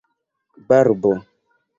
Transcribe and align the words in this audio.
barbo 0.67 1.13